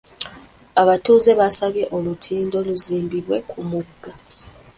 [0.81, 4.11] Abatuuze baasabye olutindo luzimbibwe ku mugga.